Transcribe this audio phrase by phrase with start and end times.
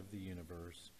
[0.00, 0.90] of the universe,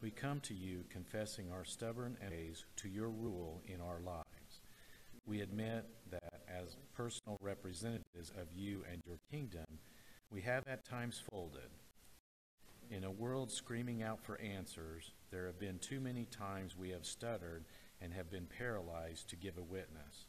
[0.00, 2.16] we come to you confessing our stubborn
[2.50, 4.60] ways to your rule in our lives.
[5.26, 9.64] We admit that as personal representatives of you and your kingdom,
[10.30, 11.70] we have at times folded.
[12.90, 17.06] In a world screaming out for answers, there have been too many times we have
[17.06, 17.64] stuttered
[18.00, 20.26] and have been paralyzed to give a witness.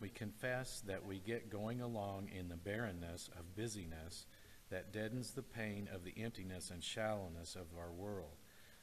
[0.00, 4.26] We confess that we get going along in the barrenness of busyness
[4.70, 8.36] that deadens the pain of the emptiness and shallowness of our world,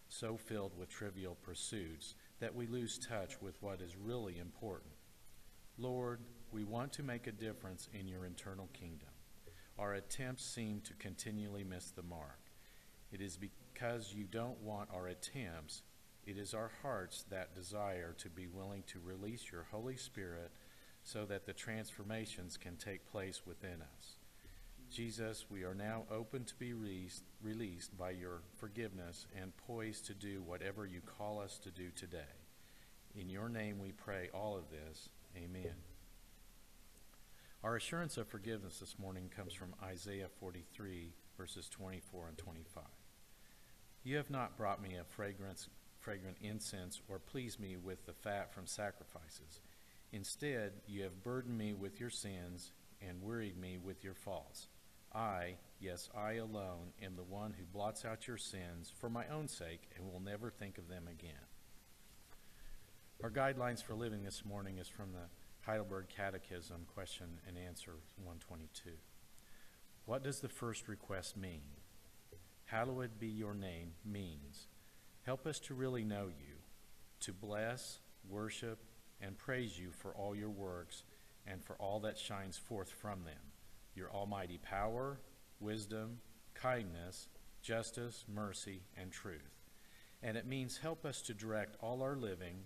[0.09, 4.93] so filled with trivial pursuits that we lose touch with what is really important.
[5.77, 6.19] Lord,
[6.51, 9.09] we want to make a difference in your internal kingdom.
[9.77, 12.39] Our attempts seem to continually miss the mark.
[13.11, 15.83] It is because you don't want our attempts,
[16.25, 20.51] it is our hearts that desire to be willing to release your Holy Spirit
[21.03, 24.17] so that the transformations can take place within us.
[24.89, 30.13] Jesus, we are now open to be released, released by your forgiveness and poised to
[30.13, 32.33] do whatever you call us to do today.
[33.15, 35.09] In your name we pray all of this.
[35.35, 35.73] Amen.
[37.63, 42.83] Our assurance of forgiveness this morning comes from Isaiah 43, verses 24 and 25.
[44.03, 45.67] You have not brought me a fragrance,
[45.99, 49.61] fragrant incense or pleased me with the fat from sacrifices.
[50.13, 54.67] Instead, you have burdened me with your sins and wearied me with your faults.
[55.13, 59.47] I, yes, I alone, am the one who blots out your sins for my own
[59.47, 61.33] sake and will never think of them again.
[63.23, 65.27] Our guidelines for living this morning is from the
[65.61, 68.91] Heidelberg Catechism, question and answer 122.
[70.05, 71.61] What does the first request mean?
[72.65, 74.67] Hallowed be your name means
[75.23, 76.55] help us to really know you,
[77.19, 77.99] to bless,
[78.29, 78.79] worship,
[79.19, 81.03] and praise you for all your works
[81.45, 83.56] and for all that shines forth from them
[83.97, 85.19] your almighty power,
[85.59, 86.19] wisdom,
[86.53, 87.27] kindness,
[87.61, 89.59] justice, mercy, and truth.
[90.23, 92.57] And it means help us to direct all our living,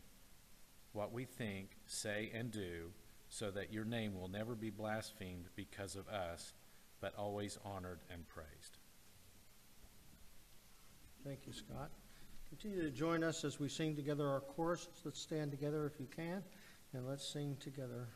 [0.93, 2.91] what we think, say, and do,
[3.29, 6.53] so that your name will never be blasphemed because of us,
[6.99, 8.77] but always honored and praised.
[11.25, 11.91] Thank you, Scott.
[12.49, 14.89] Continue to join us as we sing together our chorus.
[15.05, 16.43] Let's stand together if you can,
[16.93, 18.09] and let's sing together.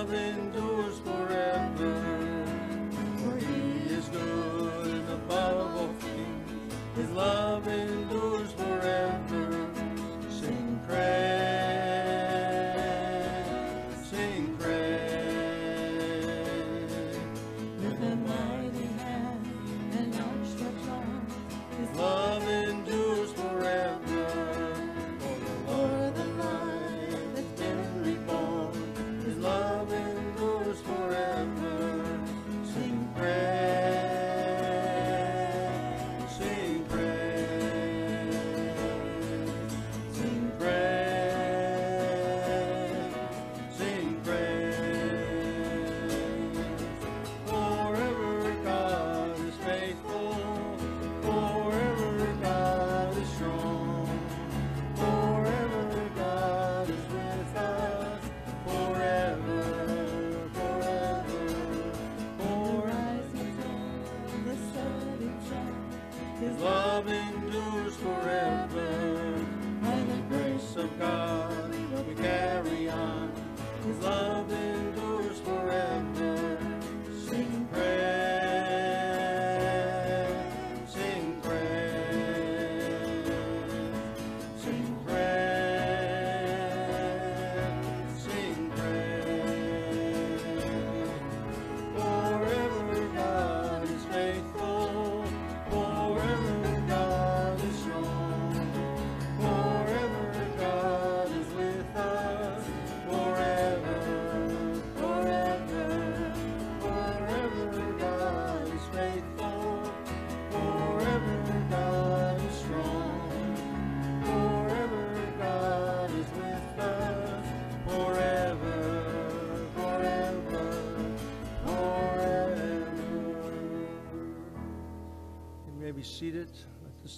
[0.00, 1.19] His love endures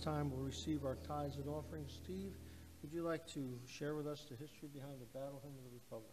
[0.02, 1.94] time, we'll receive our tithes and offerings.
[1.94, 2.34] Steve,
[2.82, 5.70] would you like to share with us the history behind the Battle Hymn of the
[5.70, 6.10] Republic?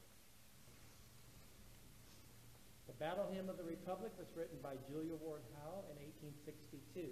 [2.86, 7.10] The Battle Hymn of the Republic was written by Julia Ward Howe in 1862.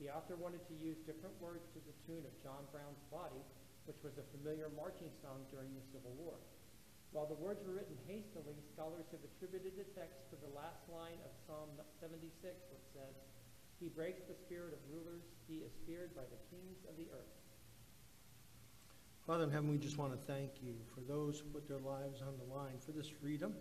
[0.00, 3.44] The author wanted to use different words to the tune of John Brown's Body,
[3.84, 6.40] which was a familiar marching song during the Civil War.
[7.12, 11.20] While the words were written hastily, scholars have attributed the text to the last line
[11.28, 11.68] of Psalm
[12.00, 12.32] 76,
[12.72, 13.16] which says,
[13.76, 17.36] He breaks the spirit of rulers, he is feared by the kings of the earth.
[19.26, 22.22] Father in heaven, we just want to thank you for those who put their lives
[22.22, 23.54] on the line for this freedom,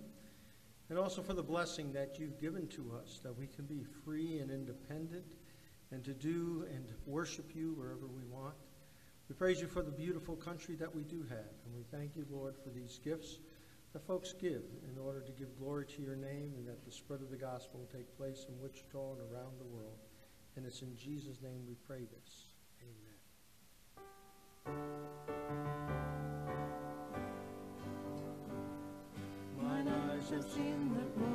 [0.90, 4.40] and also for the blessing that you've given to us, that we can be free
[4.40, 5.36] and independent,
[5.92, 8.54] and to do and worship you wherever we want.
[9.28, 12.26] We praise you for the beautiful country that we do have, and we thank you,
[12.30, 13.40] Lord, for these gifts
[13.94, 14.62] that folks give
[14.92, 17.80] in order to give glory to your name and that the spread of the gospel
[17.80, 19.98] will take place in Wichita and around the world.
[20.56, 22.46] And it's in Jesus' name we pray this.
[22.82, 23.20] Amen.
[29.62, 31.35] Mine eyes have seen the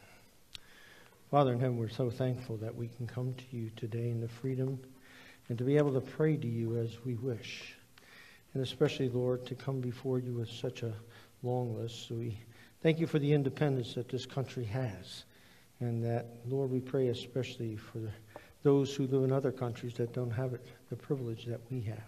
[1.31, 4.27] Father in heaven, we're so thankful that we can come to you today in the
[4.27, 4.77] freedom
[5.47, 7.73] and to be able to pray to you as we wish.
[8.53, 10.91] And especially, Lord, to come before you with such a
[11.41, 12.09] long list.
[12.09, 12.37] So we
[12.81, 15.23] thank you for the independence that this country has.
[15.79, 18.11] And that, Lord, we pray especially for
[18.63, 22.03] those who live in other countries that don't have it, the privilege that we have.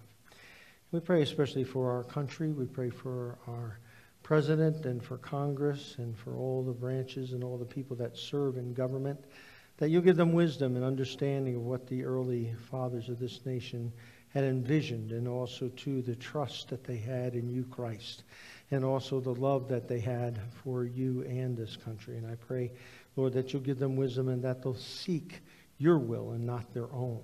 [0.91, 2.51] We pray especially for our country.
[2.51, 3.79] We pray for our
[4.23, 8.57] president and for Congress and for all the branches and all the people that serve
[8.57, 9.19] in government,
[9.77, 13.91] that you give them wisdom and understanding of what the early fathers of this nation
[14.29, 18.23] had envisioned, and also, to the trust that they had in you, Christ,
[18.71, 22.17] and also the love that they had for you and this country.
[22.17, 22.71] And I pray,
[23.15, 25.41] Lord, that you'll give them wisdom and that they'll seek
[25.77, 27.21] your will and not their own.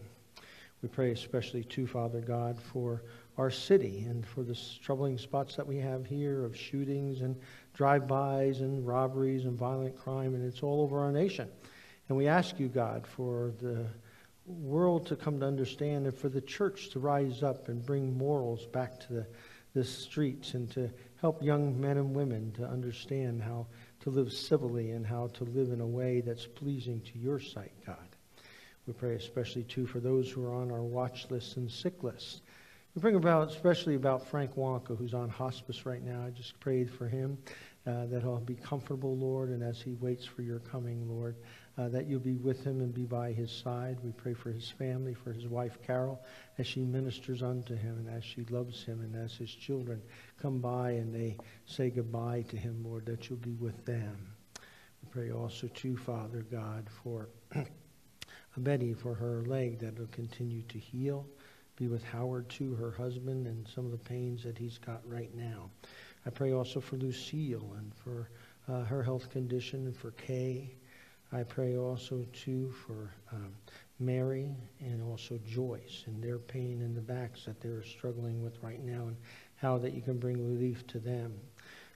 [0.83, 3.01] We pray especially, to Father God, for
[3.39, 7.37] our city and for the troubling spots that we have here of shootings and
[7.73, 11.47] drive-bys and robberies and violent crime, and it's all over our nation.
[12.09, 13.85] And we ask you, God, for the
[14.45, 18.65] world to come to understand and for the church to rise up and bring morals
[18.65, 19.27] back to the,
[19.73, 20.89] the streets and to
[21.21, 23.67] help young men and women to understand how
[24.01, 27.71] to live civilly and how to live in a way that's pleasing to your sight,
[27.85, 27.95] God.
[28.85, 32.41] We pray especially, too, for those who are on our watch list and sick list
[32.95, 36.25] we bring about, especially about Frank Wonka, who's on hospice right now.
[36.25, 37.37] I just prayed for him
[37.85, 41.35] uh, that he'll be comfortable, Lord, and as he waits for your coming, Lord,
[41.77, 43.99] uh, that you'll be with him and be by his side.
[44.03, 46.19] We pray for his family, for his wife Carol,
[46.57, 50.01] as she ministers unto him and as she loves him, and as his children
[50.41, 54.17] come by and they say goodbye to him, Lord, that you'll be with them.
[55.03, 57.29] We pray also, too, Father God, for
[58.57, 61.25] Betty, for her leg that will continue to heal
[61.79, 65.33] be with Howard, too, her husband, and some of the pains that he's got right
[65.33, 65.69] now.
[66.25, 68.29] I pray also for Lucille and for
[68.67, 70.75] uh, her health condition and for Kay.
[71.31, 73.53] I pray also, too, for um,
[73.99, 78.83] Mary and also Joyce and their pain in the backs that they're struggling with right
[78.83, 79.15] now and
[79.55, 81.33] how that you can bring relief to them.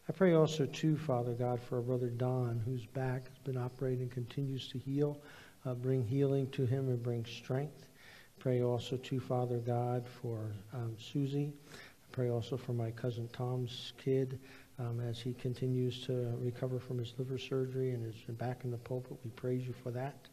[0.07, 4.03] I pray also, too, Father God, for our brother Don, whose back has been operating
[4.03, 5.19] and continues to heal.
[5.65, 7.87] Uh, bring healing to him and bring strength.
[8.43, 11.53] Pray also to Father God for um, Susie.
[11.73, 14.37] I pray also for my cousin Tom's kid
[14.77, 18.77] um, as he continues to recover from his liver surgery and is back in the
[18.77, 19.15] pulpit.
[19.23, 20.27] We praise you for that.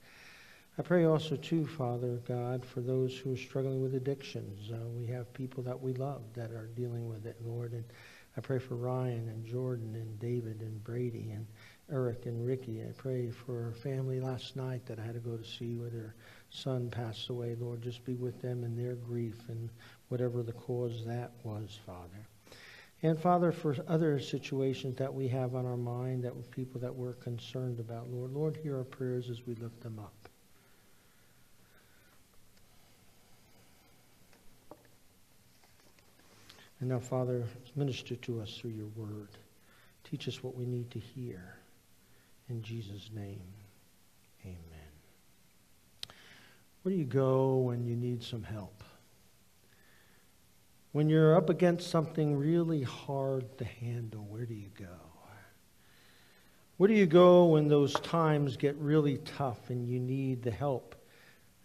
[0.76, 4.72] I pray also too, Father God, for those who are struggling with addictions.
[4.72, 7.74] Uh, we have people that we love that are dealing with it, Lord.
[7.74, 7.84] And
[8.36, 11.46] I pray for Ryan and Jordan and David and Brady and
[11.92, 12.82] Eric and Ricky.
[12.82, 15.92] I pray for a family last night that I had to go to see with
[15.92, 16.16] their
[16.50, 19.70] son passed away, Lord, just be with them in their grief and
[20.08, 22.26] whatever the cause that was, Father.
[23.02, 26.94] And Father, for other situations that we have on our mind, that were people that
[26.94, 30.12] we're concerned about, Lord, Lord, hear our prayers as we lift them up.
[36.80, 37.44] And now, Father,
[37.76, 39.28] minister to us through your word.
[40.04, 41.56] Teach us what we need to hear.
[42.48, 43.40] In Jesus' name,
[44.44, 44.56] amen.
[46.82, 48.82] Where do you go when you need some help?
[50.92, 54.86] When you're up against something really hard to handle, where do you go?
[56.78, 60.94] Where do you go when those times get really tough and you need the help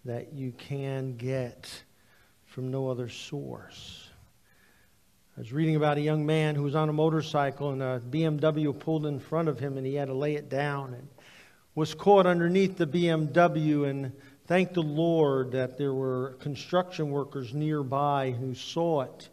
[0.03, 1.83] that you can get
[2.45, 4.09] from no other source?
[5.37, 8.77] I was reading about a young man who was on a motorcycle and a BMW
[8.77, 11.07] pulled in front of him and he had to lay it down and
[11.75, 14.11] was caught underneath the BMW and
[14.47, 19.29] Thank the Lord that there were construction workers nearby who saw it.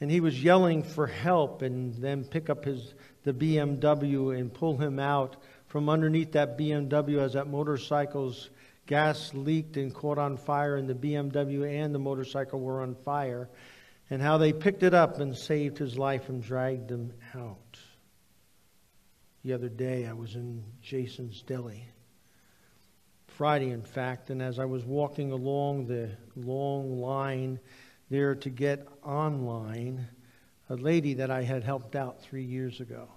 [0.00, 4.78] And he was yelling for help and then pick up his the BMW and pull
[4.78, 8.50] him out from underneath that BMW as that motorcycle's
[8.86, 13.48] gas leaked and caught on fire and the BMW and the motorcycle were on fire
[14.08, 17.78] and how they picked it up and saved his life and dragged him out.
[19.44, 21.84] The other day I was in Jason's Deli
[23.40, 27.58] Friday, in fact, and as I was walking along the long line
[28.10, 30.06] there to get online,
[30.68, 33.08] a lady that I had helped out three years ago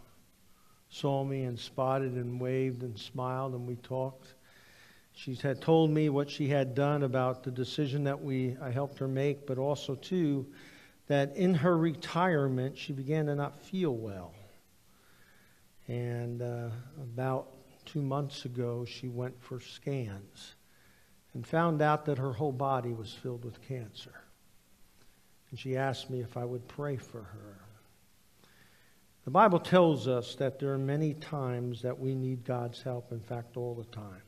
[0.88, 4.36] saw me and spotted and waved and smiled, and we talked.
[5.12, 9.00] She had told me what she had done about the decision that we I helped
[9.00, 10.48] her make, but also too
[11.08, 14.34] that in her retirement she began to not feel well.
[15.90, 17.50] And uh, about
[17.86, 20.56] two months ago, she went for scans
[21.34, 24.14] and found out that her whole body was filled with cancer.
[25.50, 27.60] And she asked me if I would pray for her.
[29.26, 33.22] The Bible tells us that there are many times that we need God's help, in
[33.22, 34.22] fact, all the time.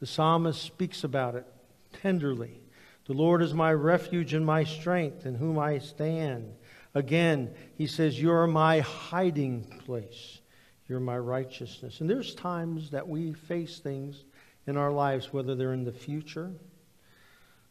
[0.00, 1.46] The psalmist speaks about it
[1.92, 2.60] tenderly.
[3.06, 6.54] The Lord is my refuge and my strength, in whom I stand.
[6.94, 10.40] Again, he says, You're my hiding place.
[10.88, 12.00] You're my righteousness.
[12.00, 14.24] And there's times that we face things
[14.66, 16.52] in our lives, whether they're in the future,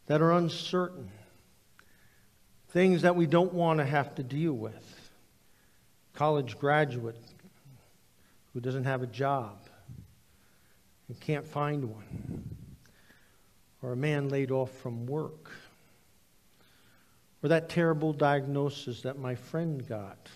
[0.06, 1.10] that are uncertain,
[2.68, 5.10] things that we don't want to have to deal with.
[6.12, 7.20] College graduate
[8.52, 9.58] who doesn't have a job
[11.08, 12.56] and can't find one,
[13.82, 15.50] or a man laid off from work,
[17.42, 20.28] or that terrible diagnosis that my friend got,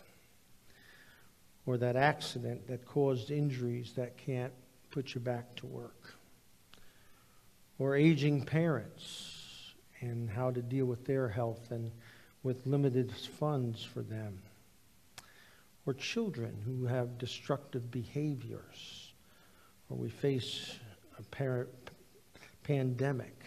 [1.68, 4.54] or that accident that caused injuries that can't
[4.90, 6.14] put you back to work,
[7.78, 11.92] or aging parents and how to deal with their health and
[12.42, 14.40] with limited funds for them,
[15.84, 19.12] or children who have destructive behaviors,
[19.90, 20.74] or we face
[21.18, 21.68] a par-
[22.62, 23.44] pandemic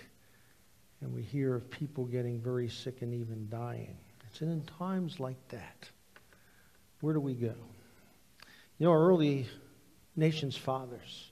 [1.02, 3.98] and we hear of people getting very sick and even dying.
[4.30, 5.90] It's in times like that.
[7.00, 7.56] Where do we go?
[8.82, 9.46] You know, early
[10.16, 11.32] nation's fathers,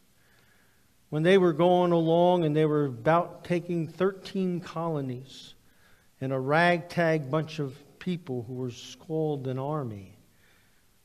[1.09, 5.55] when they were going along and they were about taking 13 colonies
[6.21, 10.15] and a ragtag bunch of people who were called an army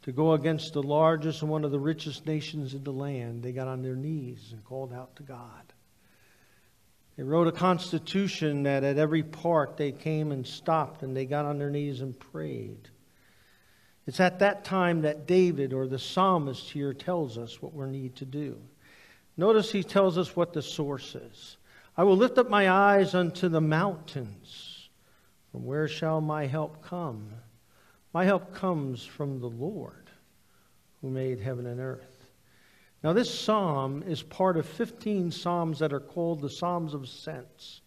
[0.02, 3.52] to go against the largest and one of the richest nations in the land, they
[3.52, 5.72] got on their knees and called out to God.
[7.16, 11.46] They wrote a constitution that at every part they came and stopped and they got
[11.46, 12.90] on their knees and prayed.
[14.06, 18.16] It's at that time that David or the psalmist here tells us what we need
[18.16, 18.58] to do.
[19.36, 21.56] Notice he tells us what the source is.
[21.96, 24.88] I will lift up my eyes unto the mountains.
[25.50, 27.30] From where shall my help come?
[28.12, 30.10] My help comes from the Lord
[31.00, 32.26] who made heaven and earth.
[33.02, 37.82] Now, this psalm is part of 15 psalms that are called the Psalms of Ascents,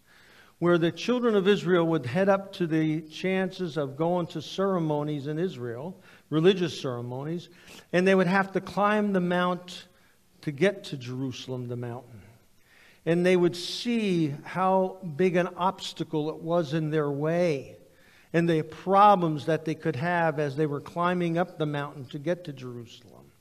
[0.59, 5.27] where the children of Israel would head up to the chances of going to ceremonies
[5.27, 5.95] in Israel,
[6.29, 7.49] religious ceremonies,
[7.93, 9.85] and they would have to climb the mount
[10.41, 12.21] to get to Jerusalem, the mountain.
[13.05, 17.77] And they would see how big an obstacle it was in their way
[18.33, 22.19] and the problems that they could have as they were climbing up the mountain to
[22.19, 23.31] get to Jerusalem.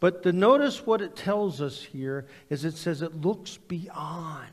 [0.00, 4.50] But to notice what it tells us here is it says it looks beyond.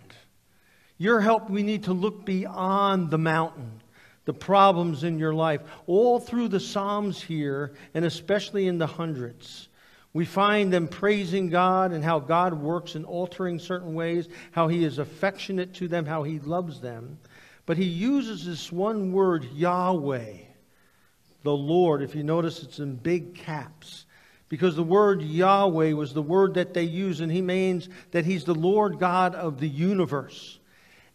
[1.04, 3.82] Your help, we need to look beyond the mountain,
[4.24, 5.60] the problems in your life.
[5.86, 9.68] All through the Psalms here, and especially in the hundreds,
[10.14, 14.86] we find them praising God and how God works in altering certain ways, how He
[14.86, 17.18] is affectionate to them, how He loves them.
[17.66, 20.38] But He uses this one word, Yahweh,
[21.44, 22.02] the Lord.
[22.02, 24.06] If you notice, it's in big caps
[24.48, 28.46] because the word Yahweh was the word that they use, and he means that he's
[28.46, 30.60] the Lord God of the universe.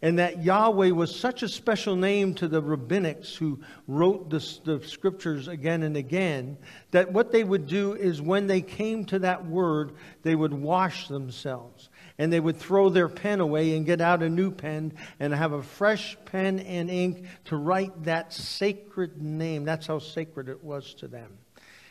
[0.01, 3.59] And that Yahweh was such a special name to the rabbinics who
[3.89, 6.57] wrote the, the, scriptures again and again
[6.93, 11.09] that what they would do is when they came to that word, they would wash
[11.09, 11.89] themselves.
[12.17, 15.53] And they would throw their pen away and get out a new pen and have
[15.53, 19.65] a fresh pen and ink to write that sacred name.
[19.65, 21.39] That's how sacred it was to them.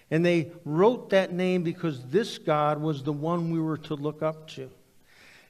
[0.10, 4.22] And they wrote that name because this God was the one we were to look
[4.22, 4.70] up to.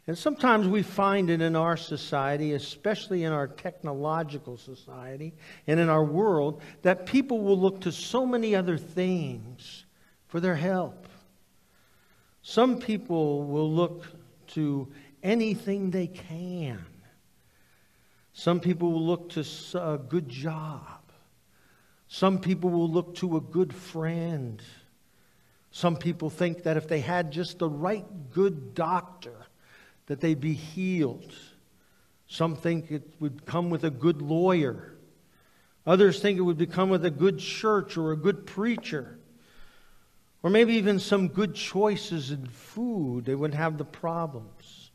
[0.07, 5.33] And sometimes we find it in our society, especially in our technological society
[5.67, 9.85] and in our world, that people will look to so many other things
[10.27, 11.07] for their help.
[12.41, 14.05] Some people will look
[14.47, 14.87] to
[15.21, 16.85] anything they can.
[18.31, 19.41] Some people will look to
[19.75, 21.01] a good job.
[22.07, 24.61] Some people will look to a good friend.
[25.71, 29.46] Some people think that if they had just the right good doctor,
[30.07, 31.33] that they'd be healed.
[32.27, 34.93] Some think it would come with a good lawyer.
[35.85, 39.17] Others think it would come with a good church or a good preacher.
[40.43, 43.25] Or maybe even some good choices in food.
[43.25, 44.91] They wouldn't have the problems.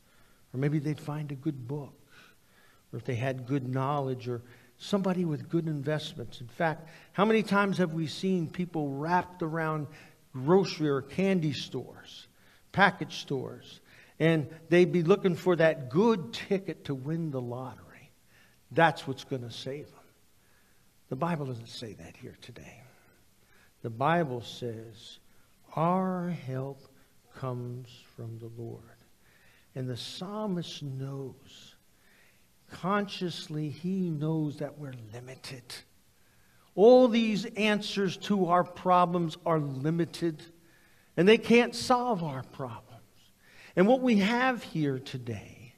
[0.53, 1.93] Or maybe they'd find a good book.
[2.91, 4.41] Or if they had good knowledge or
[4.77, 6.41] somebody with good investments.
[6.41, 9.87] In fact, how many times have we seen people wrapped around
[10.33, 12.27] grocery or candy stores,
[12.71, 13.79] package stores,
[14.23, 18.09] and they'd be looking for that good ticket to win the lottery?
[18.71, 19.99] That's what's going to save them.
[21.09, 22.81] The Bible doesn't say that here today.
[23.81, 25.19] The Bible says,
[25.75, 26.79] Our help
[27.35, 28.81] comes from the Lord.
[29.75, 31.75] And the psalmist knows
[32.71, 35.63] consciously, he knows that we're limited.
[36.75, 40.41] All these answers to our problems are limited,
[41.17, 42.92] and they can't solve our problems.
[43.75, 45.73] And what we have here today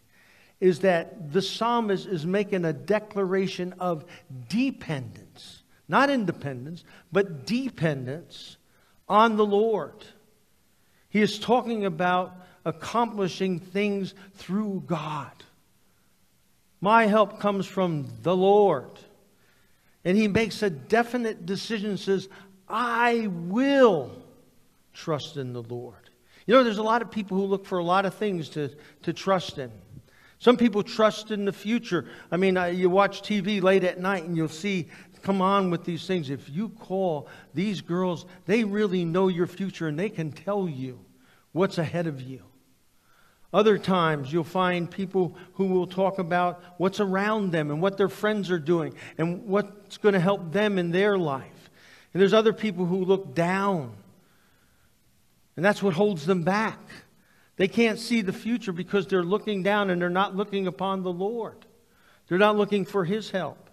[0.60, 4.06] is that the psalmist is making a declaration of
[4.50, 8.58] dependence, not independence, but dependence
[9.08, 10.04] on the Lord.
[11.10, 15.32] He is talking about accomplishing things through God.
[16.82, 18.92] My help comes from the Lord.
[20.04, 22.30] And he makes a definite decision says,
[22.68, 24.12] I will
[24.94, 26.05] trust in the Lord.
[26.46, 28.70] You know, there's a lot of people who look for a lot of things to,
[29.04, 29.72] to trust in.
[30.38, 32.06] Some people trust in the future.
[32.32, 34.90] I mean, you watch TV late at night and you'll see,
[35.22, 36.30] come on with these things.
[36.30, 41.00] If you call these girls, they really know your future and they can tell you
[41.52, 42.42] what's ahead of you.
[43.54, 48.10] Other times, you'll find people who will talk about what's around them and what their
[48.10, 51.70] friends are doing and what's going to help them in their life.
[52.14, 53.96] And there's other people who look down,
[55.56, 56.80] and that's what holds them back.
[57.58, 61.12] They can't see the future because they're looking down and they're not looking upon the
[61.12, 61.66] Lord.
[62.28, 63.70] They're not looking for His help.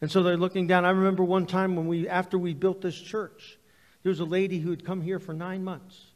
[0.00, 0.84] And so they're looking down.
[0.84, 3.58] I remember one time when we, after we built this church,
[4.02, 6.06] there was a lady who had come here for nine months.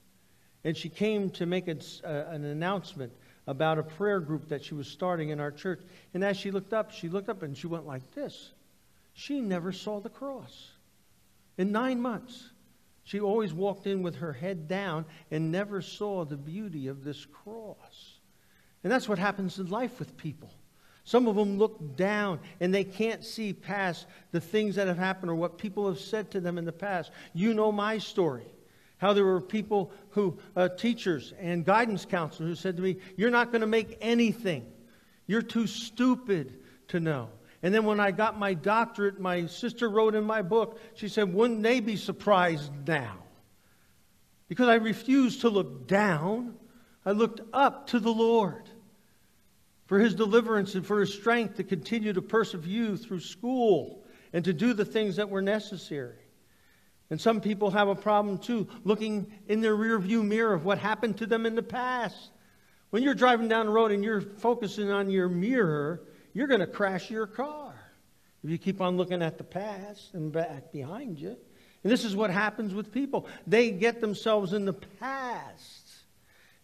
[0.64, 3.12] And she came to make a, uh, an announcement
[3.46, 5.80] about a prayer group that she was starting in our church.
[6.14, 8.52] And as she looked up, she looked up and she went like this.
[9.12, 10.70] She never saw the cross.
[11.58, 12.50] In nine months,
[13.04, 17.26] she always walked in with her head down and never saw the beauty of this
[17.26, 18.18] cross.
[18.82, 20.50] And that's what happens in life with people.
[21.04, 25.30] Some of them look down and they can't see past the things that have happened
[25.30, 27.10] or what people have said to them in the past.
[27.34, 28.46] You know my story.
[28.96, 33.30] How there were people who, uh, teachers and guidance counselors, who said to me, You're
[33.30, 34.64] not going to make anything.
[35.26, 37.28] You're too stupid to know.
[37.64, 41.33] And then when I got my doctorate, my sister wrote in my book, she said,
[41.33, 43.16] Wouldn't they be surprised now?
[44.48, 46.57] Because I refused to look down,
[47.07, 48.68] I looked up to the Lord
[49.87, 54.53] for his deliverance and for his strength to continue to persevere through school and to
[54.53, 56.18] do the things that were necessary.
[57.09, 61.16] And some people have a problem too, looking in their rearview mirror of what happened
[61.16, 62.31] to them in the past.
[62.90, 66.03] When you're driving down the road and you're focusing on your mirror,
[66.35, 67.73] you're going to crash your car
[68.42, 71.37] if you keep on looking at the past and back behind you.
[71.83, 73.27] And this is what happens with people.
[73.47, 75.85] They get themselves in the past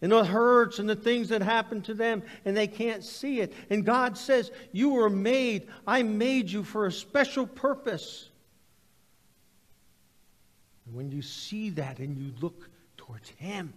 [0.03, 3.53] and the hurts and the things that happen to them, and they can't see it.
[3.69, 8.29] And God says, You were made, I made you for a special purpose.
[10.87, 13.75] And when you see that and you look towards Him,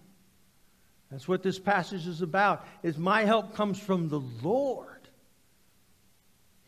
[1.11, 2.65] that's what this passage is about.
[2.81, 4.92] Is my help comes from the Lord.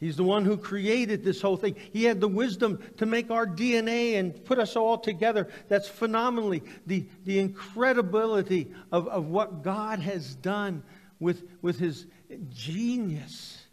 [0.06, 1.76] He's the one who created this whole thing.
[1.91, 5.48] He had the wisdom to make our DNA and put us all together.
[5.68, 10.84] That's phenomenally the, the incredibility of, of what God has done
[11.20, 12.06] with, with his
[12.54, 13.63] genius.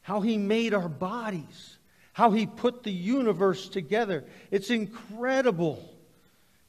[0.00, 1.78] How he made our bodies
[2.12, 4.24] how he put the universe together.
[4.50, 5.82] It's incredible.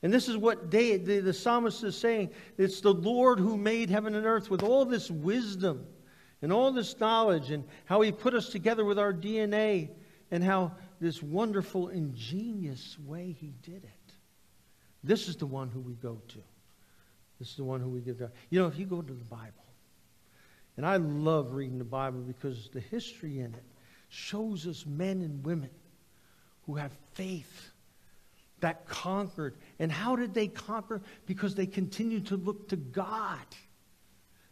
[0.01, 2.31] And this is what the, the psalmist is saying.
[2.57, 5.85] It's the Lord who made heaven and earth with all this wisdom
[6.43, 9.89] and all this knowledge, and how he put us together with our DNA,
[10.29, 14.13] and how this wonderful, ingenious way he did it.
[15.03, 16.39] This is the one who we go to.
[17.39, 18.31] This is the one who we give to.
[18.49, 19.63] You know, if you go to the Bible,
[20.77, 23.63] and I love reading the Bible because the history in it
[24.09, 25.69] shows us men and women
[26.65, 27.71] who have faith
[28.59, 29.55] that conquered.
[29.79, 31.01] And how did they conquer?
[31.25, 33.45] Because they continued to look to God,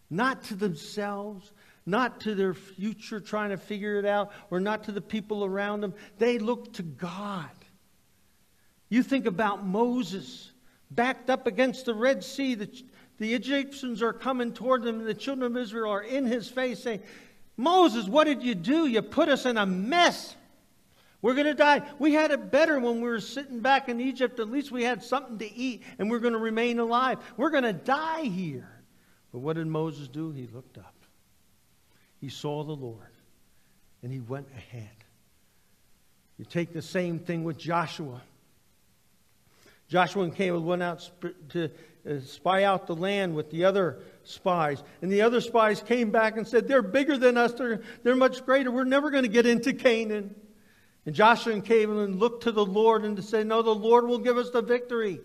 [0.10, 1.51] not to themselves,
[1.86, 5.82] not to their future trying to figure it out, or not to the people around
[5.82, 5.94] them.
[6.17, 7.50] They looked to God.
[8.89, 10.52] You think about Moses
[10.91, 12.56] backed up against the Red Sea.
[12.56, 12.84] The,
[13.17, 16.84] the Egyptians are coming toward them, and the children of Israel are in his face
[16.84, 17.02] saying,
[17.58, 18.88] Moses, what did you do?
[18.88, 20.36] You put us in a mess.
[21.22, 21.84] We're going to die.
[22.00, 24.39] We had it better when we were sitting back in Egypt.
[24.39, 27.20] At least we had something to eat and we're going to remain alive.
[27.38, 28.82] We're going to die here.
[29.32, 30.32] But what did Moses do?
[30.32, 30.90] He looked up.
[32.21, 33.10] He saw the Lord
[34.03, 34.89] and he went ahead.
[36.38, 38.21] You take the same thing with Joshua.
[39.89, 41.10] Joshua and Caleb went out
[41.49, 41.69] to
[42.10, 44.81] uh, spy out the land with the other spies.
[45.01, 47.53] And the other spies came back and said, They're bigger than us.
[47.53, 48.71] They're, they're much greater.
[48.71, 50.34] We're never going to get into Canaan.
[51.05, 54.38] And Joshua and Caleb looked to the Lord and say, No, the Lord will give
[54.38, 55.19] us the victory.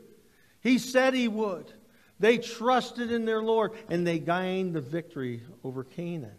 [0.61, 1.73] He said he would.
[2.19, 6.37] They trusted in their Lord and they gained the victory over Canaan.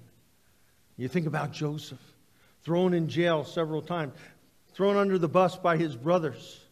[0.97, 2.01] You think about Joseph,
[2.63, 4.13] thrown in jail several times
[4.77, 6.63] thrown under the bus by his brothers.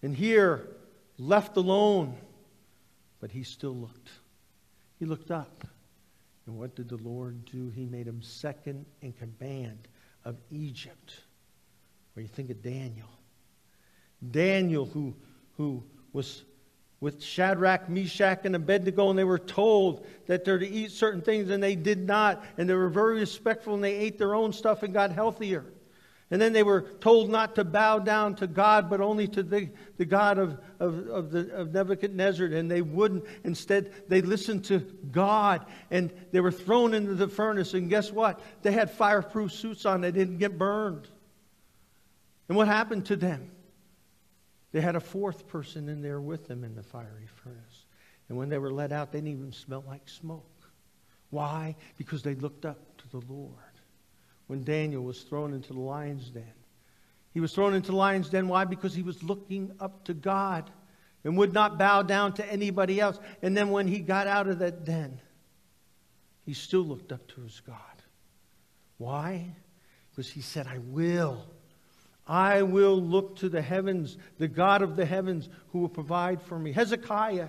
[0.00, 0.68] And here,
[1.18, 2.16] left alone.
[3.20, 4.08] But he still looked.
[5.00, 5.66] He looked up.
[6.46, 7.68] And what did the Lord do?
[7.70, 9.88] He made him second in command
[10.24, 11.16] of Egypt.
[12.14, 13.10] Where you think of Daniel.
[14.30, 15.16] Daniel, who,
[15.56, 16.44] who was
[17.00, 21.48] with Shadrach, Meshach, and Abednego, and they were told that they're to eat certain things,
[21.50, 22.44] and they did not.
[22.58, 25.64] And they were very respectful, and they ate their own stuff and got healthier.
[26.30, 29.68] And then they were told not to bow down to God, but only to the,
[29.96, 32.46] the God of, of, of, the, of Nebuchadnezzar.
[32.46, 33.24] And they wouldn't.
[33.42, 35.66] Instead, they listened to God.
[35.90, 37.74] And they were thrown into the furnace.
[37.74, 38.40] And guess what?
[38.62, 40.02] They had fireproof suits on.
[40.02, 41.08] They didn't get burned.
[42.48, 43.50] And what happened to them?
[44.72, 47.86] They had a fourth person in there with them in the fiery furnace.
[48.28, 50.46] And when they were let out, they didn't even smell like smoke.
[51.30, 51.76] Why?
[51.96, 53.54] Because they looked up to the Lord
[54.46, 56.44] when Daniel was thrown into the lion's den.
[57.32, 58.48] He was thrown into the lion's den.
[58.48, 58.64] Why?
[58.64, 60.70] Because he was looking up to God
[61.24, 63.18] and would not bow down to anybody else.
[63.42, 65.20] And then when he got out of that den,
[66.44, 67.76] he still looked up to his God.
[68.98, 69.54] Why?
[70.10, 71.46] Because he said, I will.
[72.30, 76.56] I will look to the heavens, the God of the heavens, who will provide for
[76.56, 76.70] me.
[76.70, 77.48] Hezekiah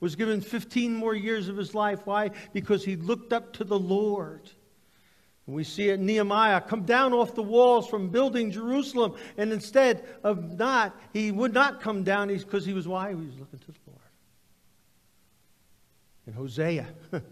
[0.00, 2.00] was given 15 more years of his life.
[2.06, 2.32] Why?
[2.52, 4.50] Because he looked up to the Lord.
[5.46, 10.58] We see it Nehemiah come down off the walls from building Jerusalem, and instead of
[10.58, 13.10] not, he would not come down because he was why?
[13.10, 14.00] He was looking to the Lord.
[16.26, 16.88] And Hosea,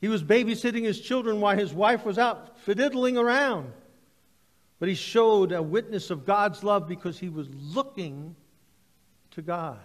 [0.00, 3.70] he was babysitting his children while his wife was out fiddling around.
[4.78, 8.36] But he showed a witness of God's love because he was looking
[9.32, 9.78] to God.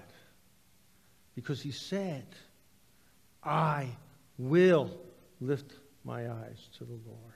[1.35, 2.27] Because he said,
[3.43, 3.87] I
[4.37, 4.91] will
[5.41, 7.33] lift my eyes to the Lord.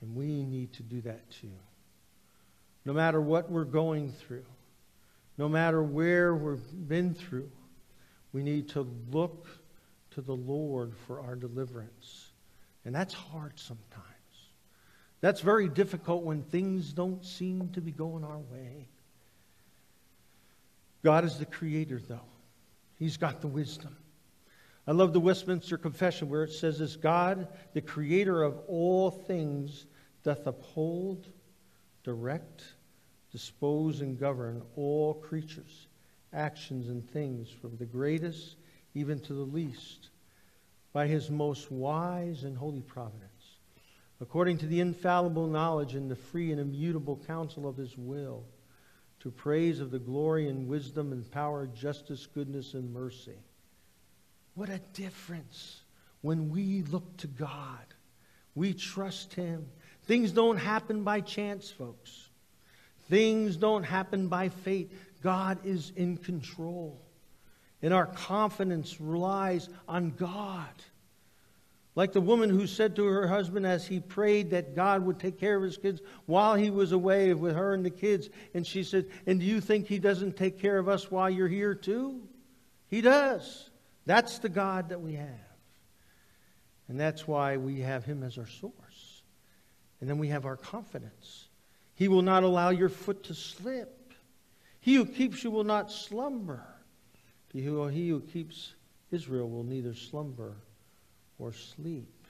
[0.00, 1.52] And we need to do that too.
[2.84, 4.44] No matter what we're going through,
[5.38, 7.50] no matter where we've been through,
[8.32, 9.46] we need to look
[10.12, 12.32] to the Lord for our deliverance.
[12.84, 14.11] And that's hard sometimes.
[15.22, 18.88] That's very difficult when things don't seem to be going our way.
[21.02, 22.20] God is the creator, though.
[22.98, 23.96] He's got the wisdom.
[24.86, 29.86] I love the Westminster Confession where it says this God, the creator of all things,
[30.24, 31.28] doth uphold,
[32.04, 32.64] direct,
[33.30, 35.86] dispose, and govern all creatures,
[36.32, 38.56] actions, and things, from the greatest
[38.94, 40.10] even to the least,
[40.92, 43.31] by his most wise and holy providence,
[44.22, 48.44] according to the infallible knowledge and the free and immutable counsel of his will,
[49.20, 53.38] to praise of the glory and wisdom and power, justice, goodness, and mercy
[54.54, 55.80] what a difference
[56.20, 57.86] when we look to God.
[58.54, 59.66] We trust Him.
[60.04, 62.28] Things don't happen by chance, folks.
[63.08, 64.92] Things don't happen by fate.
[65.22, 67.00] God is in control.
[67.80, 70.68] And our confidence relies on God.
[71.94, 75.38] Like the woman who said to her husband as he prayed that God would take
[75.38, 78.30] care of his kids while he was away with her and the kids.
[78.54, 81.48] And she said, And do you think he doesn't take care of us while you're
[81.48, 82.22] here too?
[82.88, 83.68] He does.
[84.06, 85.28] That's the God that we have.
[86.88, 89.22] And that's why we have Him as our source.
[90.00, 91.48] And then we have our confidence.
[91.94, 94.12] He will not allow your foot to slip.
[94.80, 96.64] He who keeps you will not slumber.
[97.52, 98.74] He who, keeps
[99.10, 100.56] Israel will neither slumber
[101.38, 102.26] or sleep.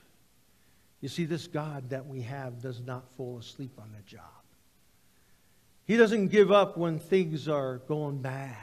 [1.01, 4.21] You see, this God that we have does not fall asleep on the job.
[5.85, 8.55] He doesn't give up when things are going bad.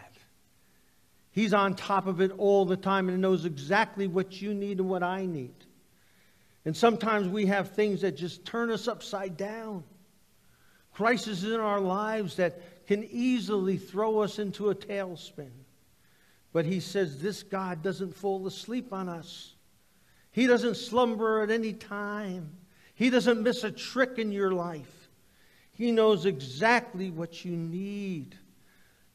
[1.32, 4.88] He's on top of it all the time and knows exactly what you need and
[4.88, 5.54] what I need.
[6.64, 9.84] And sometimes we have things that just turn us upside down.
[10.92, 15.50] Crises in our lives that can easily throw us into a tailspin.
[16.52, 19.54] But he says this God doesn't fall asleep on us.
[20.32, 22.50] He doesn't slumber at any time.
[22.94, 25.08] He doesn't miss a trick in your life.
[25.72, 28.36] He knows exactly what you need.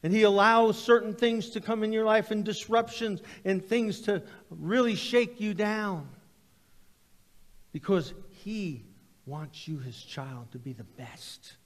[0.02, 4.22] And He allows certain things to come in your life and disruptions and things to
[4.50, 6.08] really shake you down.
[7.72, 8.84] Because He
[9.24, 11.56] wants you, His child, to be the best.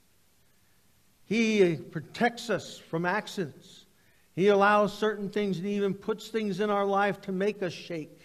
[1.25, 3.85] He protects us from accidents.
[4.35, 8.20] He allows certain things and even puts things in our life to make us shake.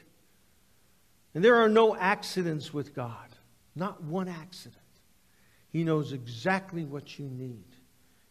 [1.37, 3.29] And there are no accidents with God,
[3.75, 4.81] not one accident.
[5.69, 7.77] He knows exactly what you need.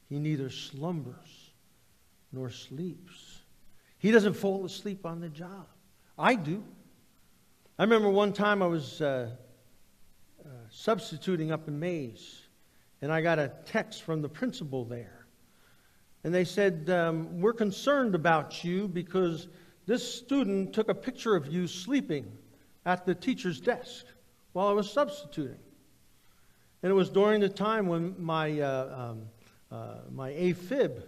[0.09, 1.51] He neither slumbers
[2.31, 3.41] nor sleeps.
[3.99, 5.67] He doesn't fall asleep on the job.
[6.17, 6.63] I do.
[7.77, 9.29] I remember one time I was uh,
[10.43, 12.41] uh, substituting up in Maize,
[13.03, 15.27] and I got a text from the principal there.
[16.23, 19.47] And they said, um, We're concerned about you because
[19.85, 22.35] this student took a picture of you sleeping
[22.85, 24.05] at the teacher's desk
[24.53, 25.59] while I was substituting.
[26.83, 29.23] And it was during the time when my, uh, um,
[29.71, 31.03] uh, my AFib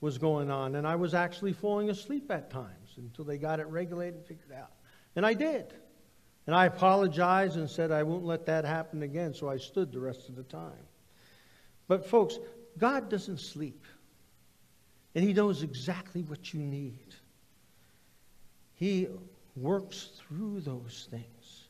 [0.00, 3.66] was going on, and I was actually falling asleep at times until they got it
[3.66, 4.70] regulated and figured out.
[5.16, 5.74] And I did.
[6.46, 9.98] And I apologized and said I won't let that happen again, so I stood the
[9.98, 10.72] rest of the time.
[11.88, 12.38] But, folks,
[12.78, 13.84] God doesn't sleep,
[15.14, 17.14] and He knows exactly what you need.
[18.74, 19.08] He
[19.56, 21.68] works through those things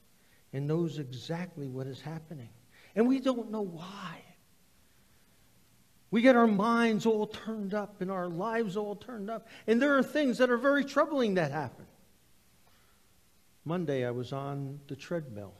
[0.52, 2.48] and knows exactly what is happening.
[2.94, 4.22] And we don't know why.
[6.10, 9.48] We get our minds all turned up and our lives all turned up.
[9.66, 11.86] And there are things that are very troubling that happen.
[13.64, 15.54] Monday, I was on the treadmill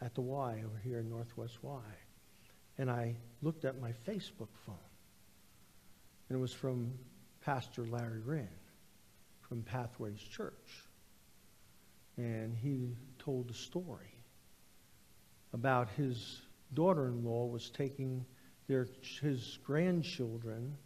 [0.00, 1.82] at the Y over here in Northwest Y.
[2.78, 4.76] And I looked at my Facebook phone.
[6.28, 6.92] And it was from
[7.40, 8.48] Pastor Larry Wren
[9.48, 10.87] from Pathways Church.
[12.18, 14.12] And he told the story
[15.52, 16.42] about his
[16.74, 18.26] daughter-in-law was taking
[18.66, 18.88] their,
[19.22, 20.76] his grandchildren.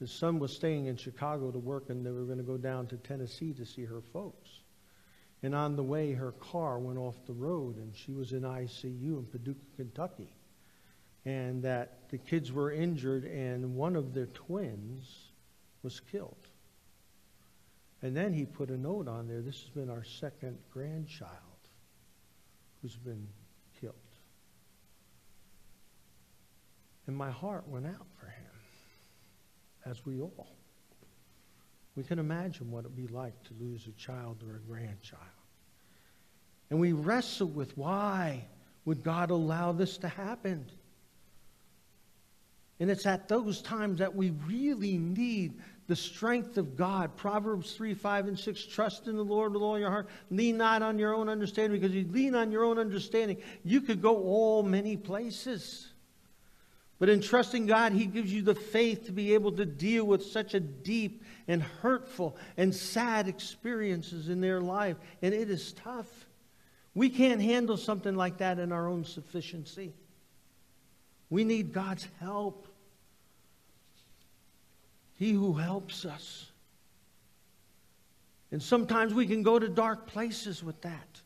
[0.00, 2.88] His son was staying in Chicago to work, and they were going to go down
[2.88, 4.50] to Tennessee to see her folks.
[5.42, 9.18] And on the way, her car went off the road, and she was in ICU
[9.18, 10.34] in Paducah, Kentucky.
[11.24, 15.30] And that the kids were injured, and one of their twins
[15.82, 16.45] was killed.
[18.06, 21.32] And then he put a note on there this has been our second grandchild
[22.80, 23.26] who's been
[23.80, 23.94] killed.
[27.08, 28.52] And my heart went out for him,
[29.86, 30.46] as we all.
[31.96, 35.22] We can imagine what it would be like to lose a child or a grandchild.
[36.70, 38.44] And we wrestle with why
[38.84, 40.64] would God allow this to happen?
[42.78, 47.16] And it's at those times that we really need the strength of God.
[47.16, 48.66] Proverbs 3, 5, and 6.
[48.66, 50.08] Trust in the Lord with all your heart.
[50.30, 54.02] Lean not on your own understanding, because you lean on your own understanding, you could
[54.02, 55.88] go all many places.
[56.98, 60.24] But in trusting God, He gives you the faith to be able to deal with
[60.24, 64.96] such a deep and hurtful and sad experiences in their life.
[65.22, 66.08] And it is tough.
[66.94, 69.92] We can't handle something like that in our own sufficiency.
[71.28, 72.65] We need God's help.
[75.16, 76.50] He who helps us.
[78.52, 81.20] And sometimes we can go to dark places with that.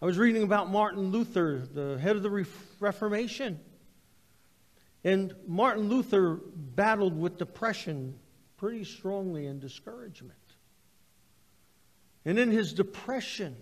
[0.00, 2.46] I was reading about Martin Luther, the head of the
[2.80, 3.60] Reformation.
[5.04, 8.18] And Martin Luther battled with depression
[8.56, 10.38] pretty strongly and discouragement.
[12.24, 13.56] And in his depression,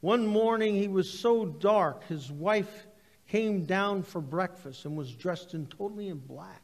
[0.00, 2.86] one morning he was so dark, his wife
[3.28, 6.62] came down for breakfast and was dressed in totally in black.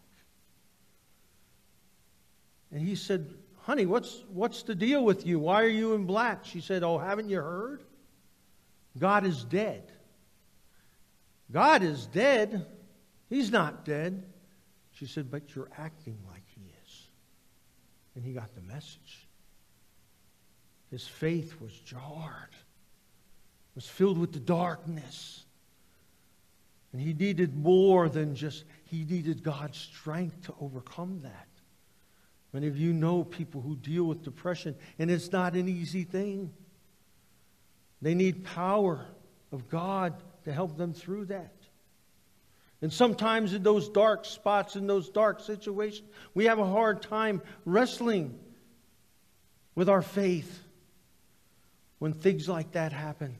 [2.74, 5.38] And he said, Honey, what's, what's the deal with you?
[5.38, 6.44] Why are you in black?
[6.44, 7.82] She said, Oh, haven't you heard?
[8.98, 9.90] God is dead.
[11.50, 12.66] God is dead.
[13.30, 14.24] He's not dead.
[14.90, 17.06] She said, But you're acting like he is.
[18.16, 19.28] And he got the message.
[20.90, 22.56] His faith was jarred,
[23.76, 25.44] was filled with the darkness.
[26.92, 31.48] And he needed more than just, he needed God's strength to overcome that.
[32.54, 36.52] Many of you know people who deal with depression, and it's not an easy thing.
[38.00, 39.04] They need power
[39.50, 41.52] of God to help them through that.
[42.80, 47.42] And sometimes in those dark spots, in those dark situations, we have a hard time
[47.64, 48.38] wrestling
[49.74, 50.60] with our faith
[51.98, 53.36] when things like that happen.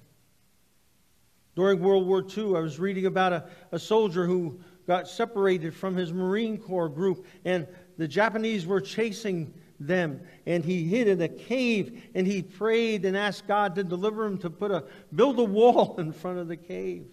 [1.54, 4.58] During World War II, I was reading about a, a soldier who
[4.88, 10.20] got separated from his Marine Corps group, and the Japanese were chasing them.
[10.46, 14.38] And he hid in a cave and he prayed and asked God to deliver him
[14.38, 14.84] to put a
[15.14, 17.06] build a wall in front of the cave.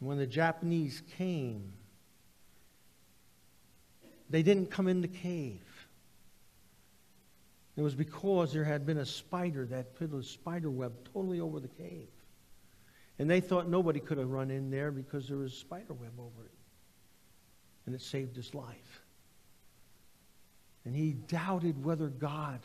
[0.00, 1.72] And when the Japanese came,
[4.30, 5.60] they didn't come in the cave.
[7.76, 11.60] It was because there had been a spider that put a spider web totally over
[11.60, 12.08] the cave.
[13.18, 16.12] And they thought nobody could have run in there because there was a spider web
[16.18, 16.61] over it.
[17.86, 19.02] And it saved his life.
[20.84, 22.60] And he doubted whether God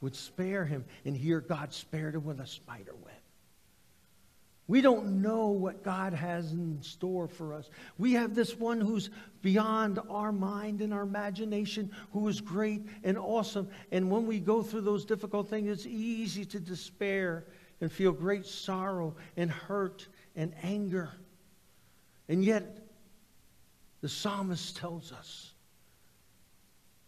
[0.00, 0.84] would spare him.
[1.04, 3.14] And here God spared him with a spider web.
[4.66, 7.68] We don't know what God has in store for us.
[7.98, 9.10] We have this one who's
[9.42, 13.68] beyond our mind and our imagination, who is great and awesome.
[13.92, 17.44] And when we go through those difficult things, it's easy to despair
[17.82, 21.10] and feel great sorrow and hurt and anger.
[22.30, 22.83] And yet,
[24.04, 25.54] the psalmist tells us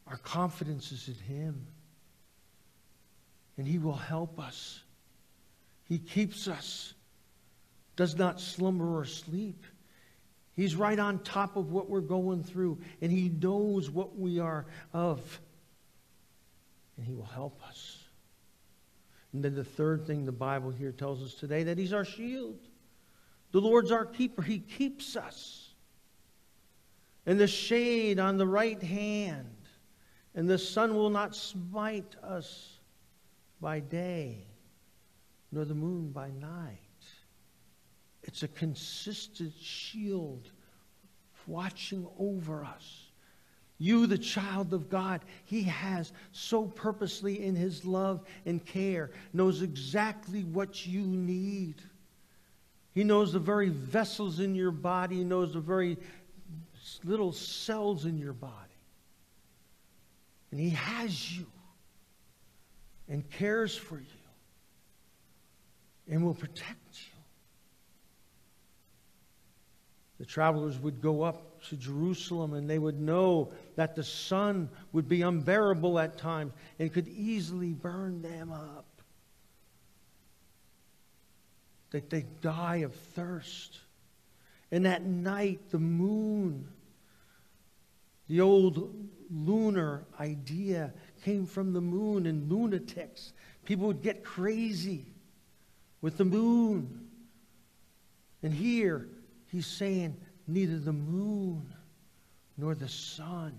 [0.06, 1.66] our confidence is in Him.
[3.58, 4.80] And He will help us.
[5.84, 6.94] He keeps us,
[7.96, 9.66] does not slumber or sleep.
[10.54, 14.64] He's right on top of what we're going through, and He knows what we are
[14.94, 15.20] of.
[16.96, 17.98] And He will help us.
[19.34, 22.58] And then the third thing the Bible here tells us today that He's our shield.
[23.52, 24.40] The Lord's our keeper.
[24.40, 25.65] He keeps us.
[27.26, 29.56] And the shade on the right hand,
[30.34, 32.78] and the sun will not smite us
[33.60, 34.46] by day,
[35.50, 36.78] nor the moon by night.
[38.22, 40.50] It's a consistent shield
[41.46, 43.06] watching over us.
[43.78, 49.62] You, the child of God, He has so purposely in His love and care, knows
[49.62, 51.82] exactly what you need.
[52.94, 55.98] He knows the very vessels in your body, He knows the very
[57.04, 58.52] little cells in your body.
[60.50, 61.46] And He has you
[63.08, 64.06] and cares for you
[66.08, 67.16] and will protect you.
[70.18, 75.08] The travelers would go up to Jerusalem and they would know that the sun would
[75.08, 78.86] be unbearable at times and could easily burn them up.
[81.90, 83.78] That they die of thirst.
[84.70, 86.66] And at night, the moon,
[88.28, 88.94] the old
[89.30, 90.92] lunar idea
[91.24, 93.32] came from the moon and lunatics.
[93.64, 95.06] People would get crazy
[96.00, 97.08] with the moon.
[98.42, 99.08] And here,
[99.50, 100.16] he's saying,
[100.46, 101.72] neither the moon
[102.56, 103.56] nor the sun.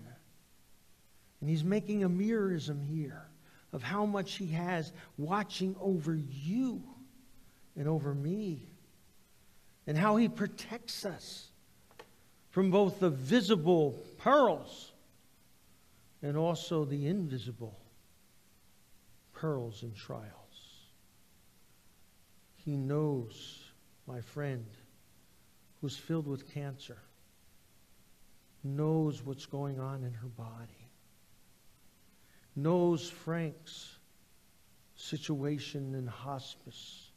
[1.40, 3.28] And he's making a merism here
[3.72, 6.82] of how much he has watching over you
[7.76, 8.66] and over me,
[9.86, 11.48] and how he protects us
[12.50, 14.92] from both the visible perils
[16.22, 17.78] and also the invisible
[19.34, 20.32] perils and trials.
[22.56, 23.64] He knows,
[24.06, 24.66] my friend,
[25.80, 26.98] who's filled with cancer,
[28.64, 30.90] knows what's going on in her body,
[32.56, 33.96] knows Frank's
[34.96, 37.12] situation in hospice,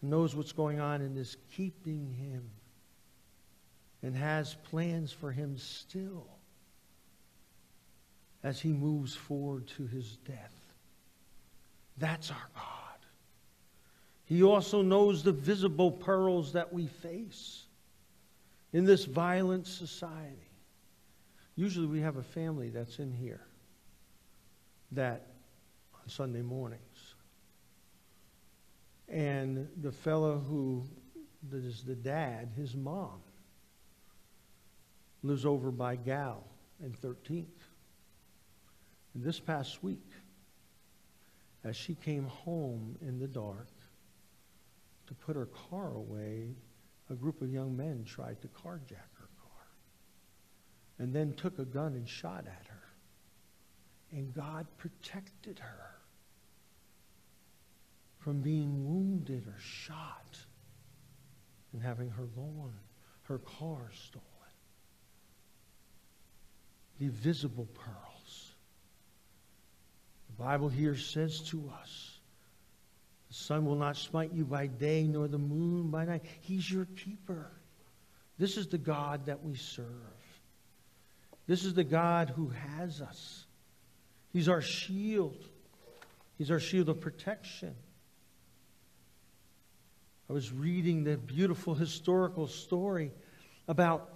[0.00, 2.50] knows what's going on and is keeping him,
[4.02, 6.26] and has plans for him still
[8.42, 10.54] as he moves forward to his death.
[11.96, 12.64] That's our God.
[14.24, 17.64] He also knows the visible perils that we face
[18.72, 20.50] in this violent society.
[21.56, 23.40] Usually we have a family that's in here
[24.92, 25.26] that
[25.94, 27.14] on Sunday mornings.
[29.08, 30.84] And the fellow who
[31.52, 33.22] is the dad, his mom,
[35.22, 36.44] lives over by Gal
[36.82, 37.46] and 13th.
[39.14, 40.10] And this past week,
[41.64, 43.68] as she came home in the dark
[45.06, 46.54] to put her car away,
[47.10, 49.66] a group of young men tried to carjack her car
[50.98, 52.82] and then took a gun and shot at her.
[54.12, 55.98] And God protected her
[58.18, 60.38] from being wounded or shot
[61.72, 62.74] and having her lawn,
[63.22, 64.37] her car stolen.
[66.98, 68.52] The visible pearls.
[70.28, 72.18] The Bible here says to us
[73.28, 76.24] the sun will not smite you by day, nor the moon by night.
[76.40, 77.50] He's your keeper.
[78.38, 79.86] This is the God that we serve.
[81.46, 83.44] This is the God who has us.
[84.32, 85.44] He's our shield.
[86.38, 87.74] He's our shield of protection.
[90.30, 93.12] I was reading the beautiful historical story
[93.66, 94.08] about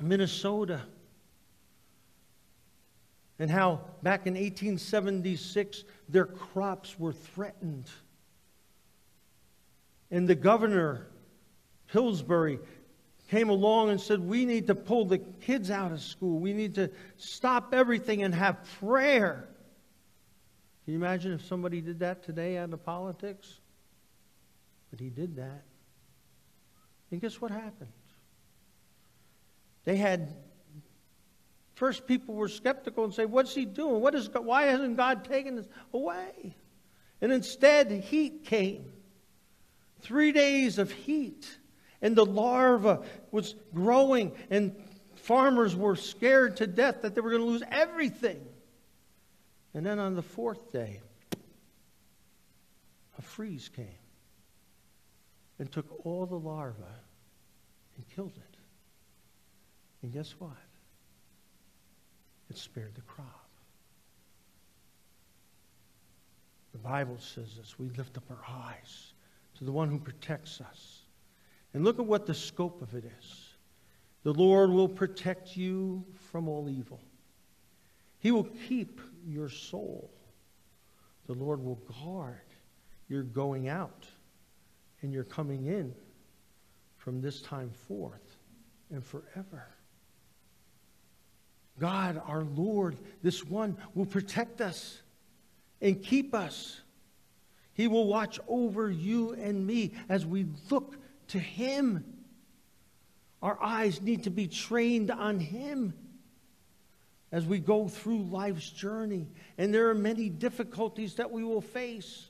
[0.00, 0.80] Minnesota
[3.38, 7.88] and how back in 1876 their crops were threatened.
[10.10, 11.06] And the governor,
[11.88, 12.58] Pillsbury,
[13.30, 16.38] came along and said, We need to pull the kids out of school.
[16.38, 19.48] We need to stop everything and have prayer.
[20.84, 23.60] Can you imagine if somebody did that today out of politics?
[24.90, 25.64] But he did that.
[27.10, 27.92] And guess what happened?
[29.84, 30.34] They had
[31.78, 34.00] first people were skeptical and say, "What's he doing?
[34.00, 34.28] What is?
[34.28, 36.56] Why hasn't God taken this away?"
[37.20, 38.92] And instead, heat came.
[40.00, 41.58] Three days of heat.
[42.00, 44.76] And the larva was growing, and
[45.16, 48.46] farmers were scared to death that they were going to lose everything.
[49.74, 51.00] And then on the fourth day,
[53.18, 53.98] a freeze came
[55.58, 56.84] and took all the larvae
[57.96, 58.56] and killed it.
[60.02, 60.67] And guess what?
[62.50, 63.48] It spared the crop.
[66.72, 69.12] The Bible says this we lift up our eyes
[69.58, 71.02] to the one who protects us.
[71.74, 73.48] And look at what the scope of it is.
[74.22, 77.00] The Lord will protect you from all evil.
[78.20, 80.10] He will keep your soul.
[81.26, 82.40] The Lord will guard
[83.08, 84.06] your going out
[85.02, 85.94] and your coming in
[86.96, 88.36] from this time forth
[88.90, 89.68] and forever.
[91.78, 95.00] God, our Lord, this one, will protect us
[95.80, 96.80] and keep us.
[97.72, 100.96] He will watch over you and me as we look
[101.28, 102.04] to Him.
[103.40, 105.94] Our eyes need to be trained on Him
[107.30, 109.28] as we go through life's journey.
[109.56, 112.28] And there are many difficulties that we will face.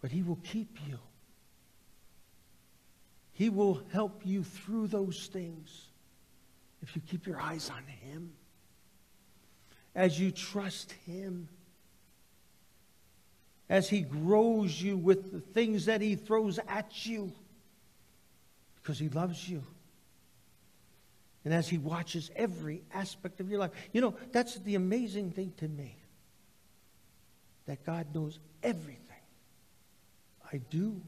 [0.00, 0.98] But He will keep you,
[3.32, 5.85] He will help you through those things
[6.82, 8.32] if you keep your eyes on Him,
[9.94, 11.48] as you trust Him,
[13.68, 17.32] as He grows you with the things that He throws at you,
[18.76, 19.62] because He loves you.
[21.44, 23.70] And as He watches every aspect of your life.
[23.92, 25.96] You know, that's the amazing thing to me
[27.66, 29.02] that God knows everything
[30.52, 31.00] I do,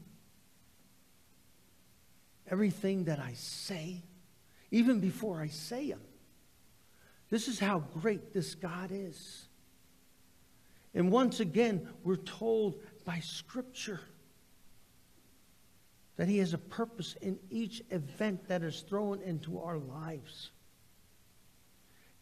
[2.49, 4.01] everything that I say
[4.71, 6.01] even before I say them.
[7.29, 9.47] This is how great this God is.
[10.93, 14.01] And once again, we're told by Scripture
[16.17, 20.49] that He has a purpose in each event that is thrown into our lives.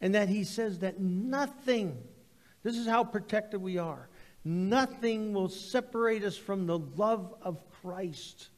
[0.00, 1.96] And that He says that nothing,
[2.62, 4.08] this is how protected we are,
[4.44, 8.48] nothing will separate us from the love of Christ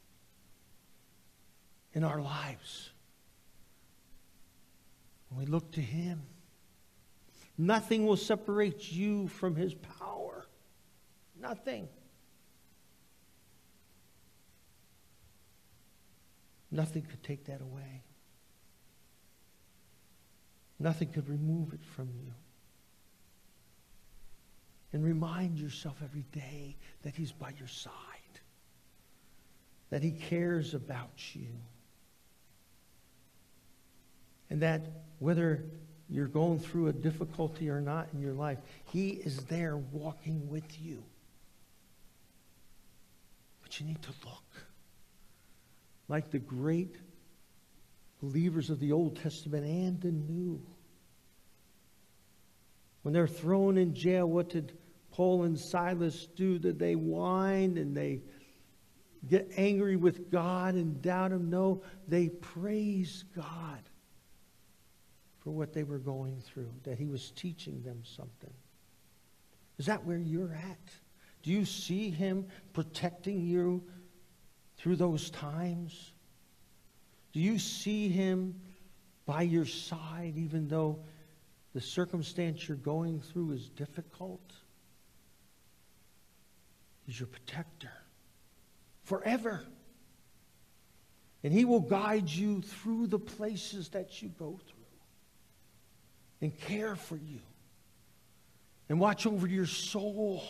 [1.95, 2.91] in our lives.
[5.37, 6.23] We look to Him,
[7.57, 10.47] nothing will separate you from His power.
[11.41, 11.89] Nothing.
[16.71, 18.03] Nothing could take that away.
[20.79, 22.33] Nothing could remove it from you.
[24.93, 27.93] And remind yourself every day that He's by your side,
[29.91, 31.49] that He cares about you
[34.51, 34.83] and that
[35.21, 35.65] whether
[36.09, 38.59] you're going through a difficulty or not in your life,
[38.93, 41.03] He is there walking with you.
[43.63, 44.67] But you need to look.
[46.09, 46.97] Like the great
[48.21, 50.61] believers of the Old Testament and the New.
[53.03, 54.77] When they're thrown in jail, what did
[55.13, 56.59] Paul and Silas do?
[56.59, 58.21] Did they whine and they
[59.29, 61.51] get angry with God and doubt Him?
[61.51, 63.81] No, they praise God
[65.51, 68.53] for what they were going through, that he was teaching them something.
[69.79, 70.79] Is that where you're at?
[71.43, 73.83] Do you see him protecting you
[74.77, 76.13] through those times?
[77.33, 78.61] Do you see him
[79.27, 81.01] by your side even though
[81.75, 84.53] the circumstance you're going through is difficult?
[87.07, 87.91] He's your protector
[89.03, 89.65] forever.
[91.43, 94.80] And he will guide you through the places that you go through
[96.41, 97.41] and care for you
[98.89, 100.43] and watch over your soul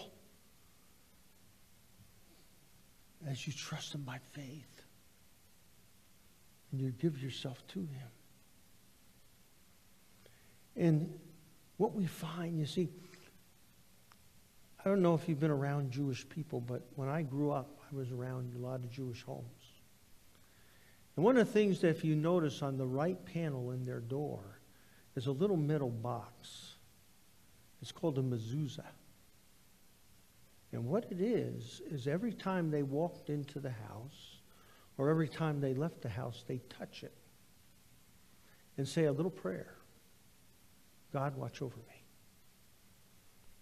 [3.28, 4.82] as you trust Him by faith
[6.72, 8.09] and you give yourself to Him.
[10.76, 11.18] And
[11.76, 12.88] what we find, you see,
[14.82, 17.95] I don't know if you've been around Jewish people, but when I grew up, I
[17.95, 19.45] was around a lot of Jewish homes.
[21.16, 24.01] And one of the things that if you notice on the right panel in their
[24.01, 24.59] door,
[25.16, 26.74] is a little metal box.
[27.82, 28.84] It's called a mezuzah.
[30.72, 34.38] And what it is, is every time they walked into the house,
[34.98, 37.14] or every time they left the house, they touch it
[38.76, 39.74] and say a little prayer
[41.12, 42.04] God, watch over me.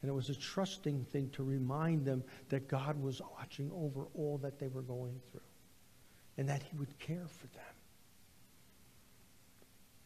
[0.02, 4.38] And it was a trusting thing to remind them that God was watching over all
[4.42, 5.40] that they were going through
[6.36, 7.67] and that He would care for them.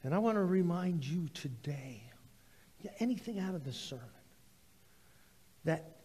[0.05, 2.03] And I want to remind you today,
[2.99, 4.05] anything out of this sermon,
[5.65, 5.99] that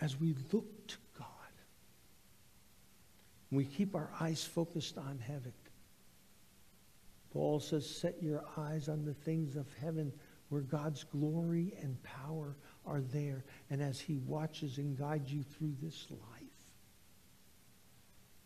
[0.00, 1.26] as we look to God,
[3.50, 5.52] we keep our eyes focused on heaven.
[7.32, 10.12] Paul says, set your eyes on the things of heaven
[10.48, 13.44] where God's glory and power are there.
[13.70, 16.42] And as He watches and guides you through this life,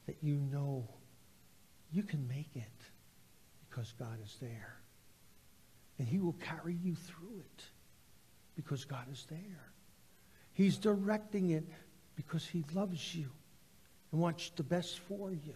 [0.07, 0.89] that you know
[1.93, 2.65] you can make it
[3.69, 4.78] because God is there.
[5.99, 7.65] And He will carry you through it
[8.55, 9.73] because God is there.
[10.53, 11.65] He's directing it
[12.17, 13.31] because He loves you
[14.13, 15.55] and wants the best for you.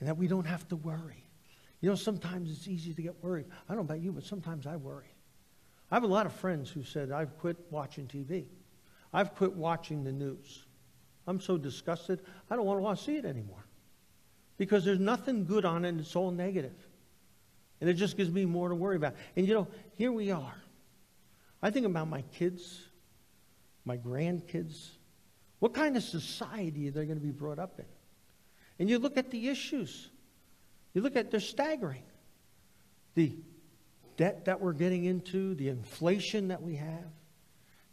[0.00, 1.24] And that we don't have to worry.
[1.80, 3.46] You know, sometimes it's easy to get worried.
[3.68, 5.12] I don't know about you, but sometimes I worry.
[5.90, 8.46] I have a lot of friends who said, I've quit watching TV.
[9.12, 10.64] I've quit watching the news.
[11.26, 13.64] I'm so disgusted, I don't want to see it anymore.
[14.58, 16.74] Because there's nothing good on it, and it's all negative.
[17.80, 19.14] And it just gives me more to worry about.
[19.36, 20.54] And you know, here we are.
[21.62, 22.80] I think about my kids,
[23.84, 24.90] my grandkids.
[25.60, 27.84] What kind of society are they going to be brought up in?
[28.78, 30.08] And you look at the issues.
[30.92, 32.02] You look at, they're staggering.
[33.14, 33.36] The
[34.16, 37.06] debt that we're getting into, the inflation that we have,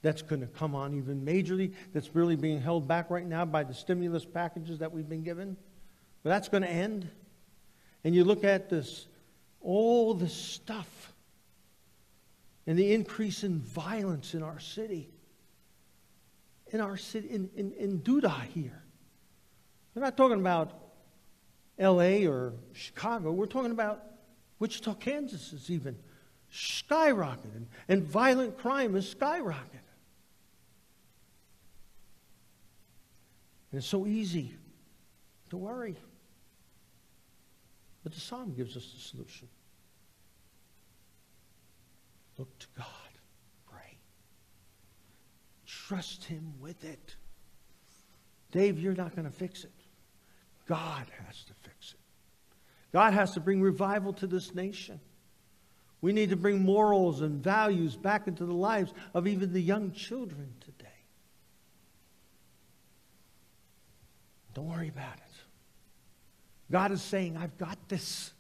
[0.02, 3.64] that's going to come on even majorly, that's really being held back right now by
[3.64, 5.58] the stimulus packages that we've been given.
[6.26, 7.08] But that's going to end.
[8.04, 9.06] And you look at this,
[9.62, 11.14] all the stuff
[12.66, 15.12] and the increase in violence in our city,
[16.72, 18.82] in our city, in, in, in Duda here.
[19.94, 20.74] We're not talking about
[21.78, 23.32] LA or Chicago.
[23.32, 24.04] We're talking about
[24.58, 25.96] Wichita, Kansas is even
[26.52, 29.86] skyrocketing, and violent crime is skyrocketing.
[33.72, 34.56] And it's so easy
[35.52, 35.98] to worry.
[38.06, 39.48] But the psalm gives us the solution.
[42.38, 42.86] Look to God.
[43.68, 43.98] Pray.
[45.66, 47.16] Trust Him with it.
[48.52, 49.74] Dave, you're not going to fix it.
[50.68, 52.00] God has to fix it.
[52.94, 55.00] God has to bring revival to this nation.
[56.00, 59.94] We need to bring morals and values back into the lives of even the young
[59.94, 60.86] children today.
[64.54, 65.25] Don't worry about it.
[66.72, 68.32] God is saying, I've got this.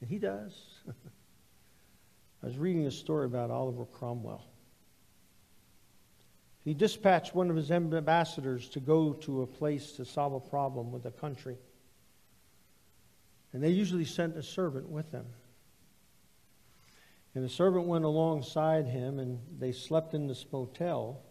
[0.00, 0.54] And He does.
[2.42, 4.44] I was reading a story about Oliver Cromwell.
[6.64, 10.92] He dispatched one of his ambassadors to go to a place to solve a problem
[10.92, 11.56] with a country.
[13.52, 15.26] And they usually sent a servant with them.
[17.34, 21.22] And the servant went alongside him, and they slept in this motel.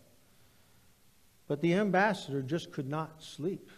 [1.47, 3.69] But the ambassador just could not sleep.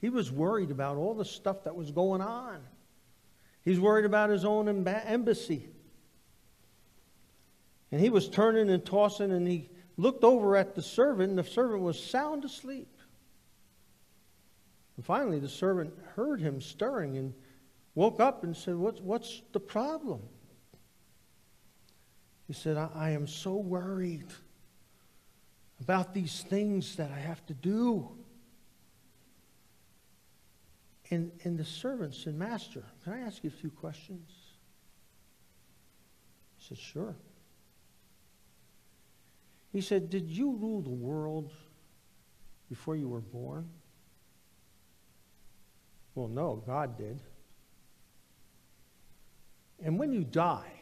[0.00, 2.60] He was worried about all the stuff that was going on.
[3.62, 5.68] He's worried about his own embassy.
[7.90, 11.44] And he was turning and tossing, and he looked over at the servant, and the
[11.44, 12.94] servant was sound asleep.
[14.96, 17.34] And finally, the servant heard him stirring and
[17.94, 20.20] woke up and said, What's, what's the problem?
[22.46, 24.26] He said, I, I am so worried
[25.80, 28.08] about these things that I have to do.
[31.10, 34.30] And, and the servants said, Master, can I ask you a few questions?
[36.58, 37.16] He said, Sure.
[39.72, 41.52] He said, Did you rule the world
[42.68, 43.68] before you were born?
[46.14, 47.20] Well, no, God did.
[49.82, 50.72] And when you die,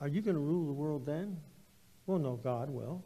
[0.00, 1.38] are you going to rule the world then?
[2.06, 3.02] Well, no, God will.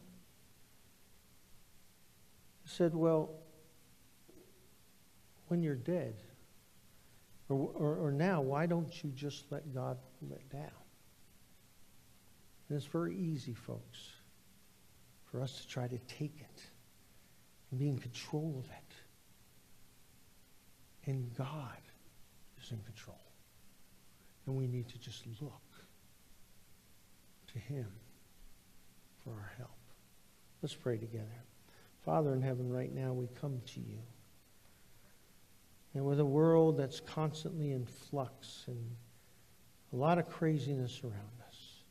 [2.62, 3.39] He said, Well,
[5.50, 6.14] when you're dead,
[7.48, 9.98] or, or, or now, why don't you just let God
[10.30, 10.70] let down?
[12.68, 14.12] And it's very easy, folks,
[15.24, 16.62] for us to try to take it
[17.70, 18.94] and be in control of it.
[21.10, 21.82] And God
[22.62, 23.18] is in control.
[24.46, 25.52] And we need to just look
[27.52, 27.88] to Him
[29.24, 29.70] for our help.
[30.62, 31.26] Let's pray together.
[32.04, 33.98] Father in heaven, right now we come to you.
[35.94, 38.96] And with a world that's constantly in flux and
[39.92, 41.82] a lot of craziness around us,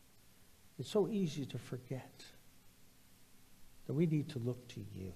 [0.78, 2.24] it's so easy to forget
[3.88, 5.12] that we need to look to you.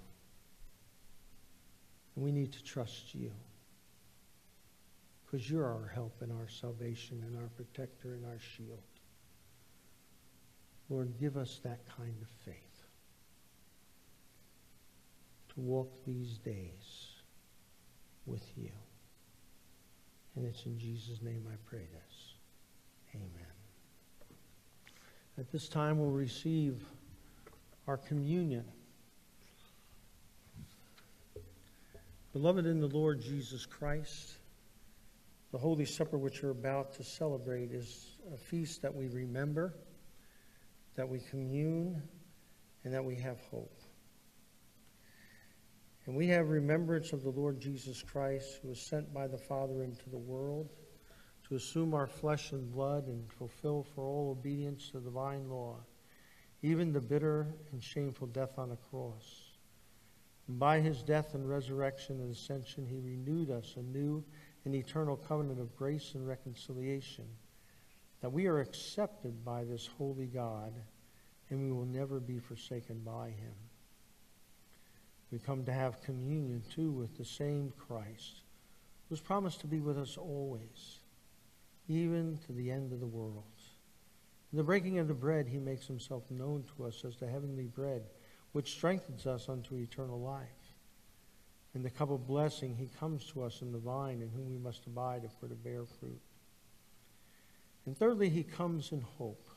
[2.16, 3.32] And we need to trust you.
[5.26, 8.84] Because you're our help and our salvation and our protector and our shield.
[10.90, 12.84] Lord, give us that kind of faith
[15.54, 17.13] to walk these days
[18.26, 18.72] with you.
[20.36, 22.34] And it's in Jesus' name I pray this.
[23.16, 23.30] Amen.
[25.38, 26.84] At this time, we'll receive
[27.88, 28.66] our communion.
[32.34, 34.38] Beloved in the Lord Jesus Christ,
[35.52, 39.76] The Holy Supper, which we are about to celebrate, is a feast that we remember,
[40.96, 42.02] that we commune,
[42.84, 43.80] and that we have hope.
[46.06, 49.84] And we have remembrance of the Lord Jesus Christ, who was sent by the Father
[49.84, 50.70] into the world
[51.48, 55.78] to assume our flesh and blood and fulfill for all obedience to the divine law,
[56.62, 59.52] even the bitter and shameful death on a cross.
[60.48, 64.26] And by his death and resurrection and ascension, he renewed us a new
[64.66, 67.26] and eternal covenant of grace and reconciliation,
[68.22, 70.74] that we are accepted by this holy God,
[71.50, 73.54] and we will never be forsaken by him.
[75.34, 78.42] We come to have communion, too, with the same Christ,
[79.10, 81.00] who has promised to be with us always,
[81.88, 83.44] even to the end of the world.
[84.52, 87.66] In the breaking of the bread, he makes himself known to us as the heavenly
[87.66, 88.04] bread,
[88.52, 90.76] which strengthens us unto eternal life.
[91.74, 94.60] In the cup of blessing, he comes to us in the vine in whom we
[94.60, 96.22] must abide if we're to bear fruit.
[97.88, 99.50] And thirdly, he comes in hope,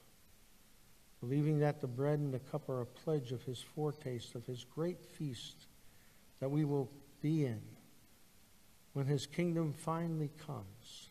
[1.21, 4.65] believing that the bread and the cup are a pledge of his foretaste of his
[4.65, 5.67] great feast
[6.41, 6.91] that we will
[7.23, 7.61] be in
[8.93, 11.11] when his kingdom finally comes,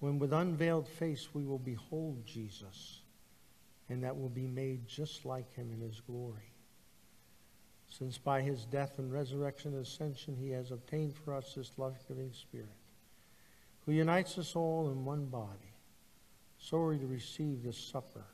[0.00, 3.00] when with unveiled face we will behold Jesus,
[3.88, 6.54] and that will be made just like him in his glory
[7.98, 12.32] since by his death and resurrection and ascension he has obtained for us this life-giving
[12.32, 12.66] Spirit,
[13.86, 15.72] who unites us all in one body.
[16.58, 18.24] So are we to receive this supper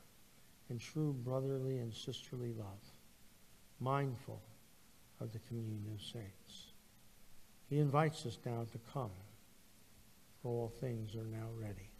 [0.71, 2.93] in true brotherly and sisterly love,
[3.81, 4.41] mindful
[5.19, 6.71] of the communion of saints.
[7.69, 9.11] He invites us now to come,
[10.41, 11.91] for all things are now ready.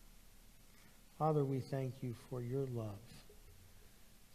[1.19, 2.95] Father, we thank you for your love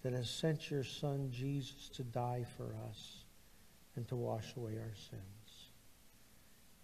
[0.03, 3.25] that has sent your Son Jesus to die for us
[3.97, 5.71] and to wash away our sins.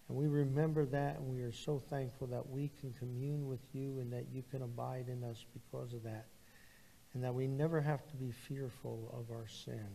[0.09, 3.99] And we remember that, and we are so thankful that we can commune with you
[3.99, 6.25] and that you can abide in us because of that.
[7.13, 9.87] And that we never have to be fearful of our sin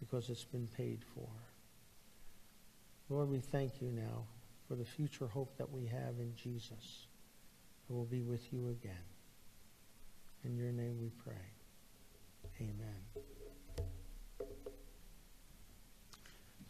[0.00, 1.28] because it's been paid for.
[3.08, 4.24] Lord, we thank you now
[4.66, 7.06] for the future hope that we have in Jesus.
[7.88, 9.04] And we'll be with you again.
[10.44, 11.34] In your name we pray.
[12.60, 13.26] Amen.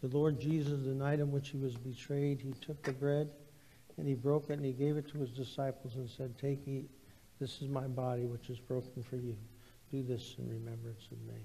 [0.01, 3.29] The Lord Jesus, the night on which he was betrayed, he took the bread
[3.97, 6.89] and he broke it and he gave it to his disciples and said, Take, eat.
[7.41, 9.35] This is my body, which is broken for you.
[9.91, 11.41] Do this in remembrance of me.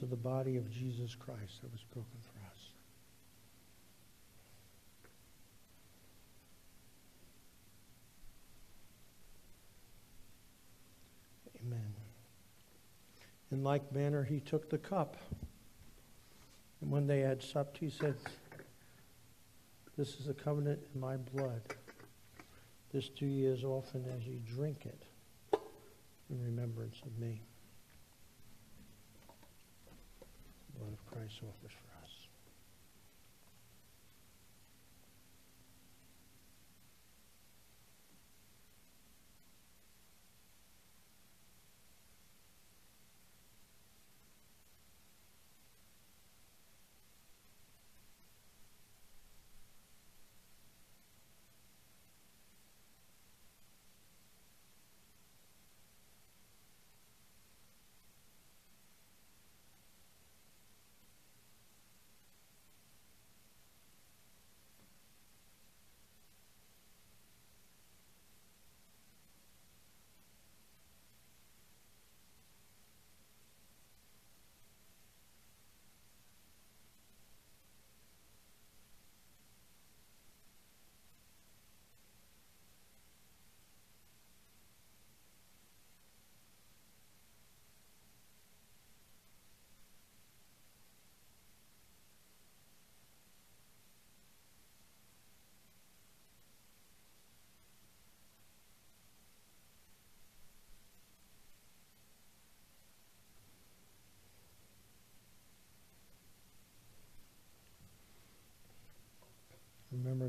[0.00, 2.68] Of the body of Jesus Christ that was broken for us.
[11.60, 11.94] Amen.
[13.50, 15.16] In like manner, he took the cup.
[16.80, 18.14] And when they had supped, he said,
[19.98, 21.60] This is a covenant in my blood.
[22.92, 25.04] This do ye as often as ye drink it
[26.30, 27.42] in remembrance of me.
[30.82, 31.91] Blood of Christ offers for us.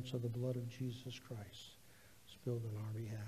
[0.03, 1.77] Remembrance of the blood of Jesus Christ
[2.27, 3.19] spilled on our behalf.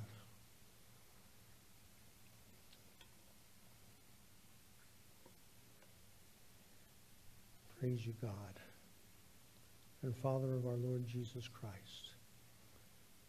[7.79, 8.31] Praise you, God.
[10.03, 12.13] And Father of our Lord Jesus Christ,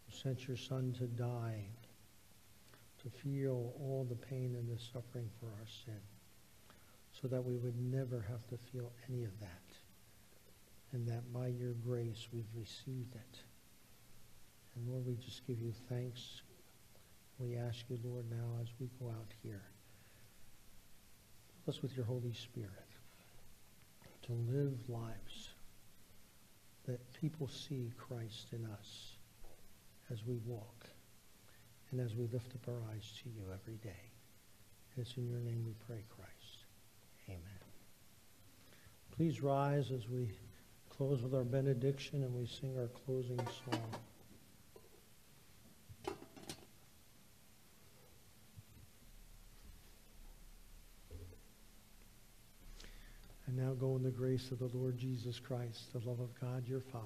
[0.06, 1.66] who sent your Son to die,
[3.02, 6.00] to feel all the pain and the suffering for our sin,
[7.20, 9.65] so that we would never have to feel any of that,
[10.92, 13.38] and that by your grace we've received it.
[14.74, 16.42] And Lord, we just give you thanks.
[17.38, 19.62] We ask you, Lord, now as we go out here,
[21.68, 22.70] us with your Holy Spirit
[24.22, 25.50] to live lives
[26.86, 29.16] that people see Christ in us
[30.10, 30.86] as we walk
[31.90, 34.12] and as we lift up our eyes to you every day.
[34.96, 36.64] It's in your name we pray, Christ.
[37.28, 37.40] Amen.
[39.16, 40.30] Please rise as we
[40.96, 43.80] close with our benediction and we sing our closing song.
[53.46, 56.66] And now go in the grace of the Lord Jesus Christ, the love of God
[56.66, 57.04] your Father,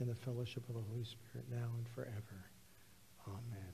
[0.00, 2.50] and the fellowship of the Holy Spirit now and forever.
[3.26, 3.71] Amen.